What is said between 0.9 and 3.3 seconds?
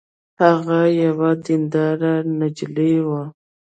یوه دینداره نجلۍ وه